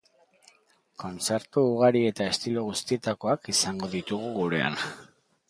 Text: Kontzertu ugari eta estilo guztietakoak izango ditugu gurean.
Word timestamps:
Kontzertu 1.03 1.63
ugari 1.73 2.01
eta 2.13 2.31
estilo 2.31 2.65
guztietakoak 2.71 3.53
izango 3.55 3.93
ditugu 3.95 4.35
gurean. 4.41 4.83